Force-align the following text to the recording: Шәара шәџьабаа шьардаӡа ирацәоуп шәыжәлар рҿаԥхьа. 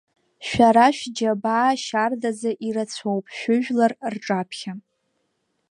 Шәара 0.47 0.87
шәџьабаа 0.97 1.81
шьардаӡа 1.83 2.51
ирацәоуп 2.67 3.25
шәыжәлар 3.37 3.91
рҿаԥхьа. 4.13 4.73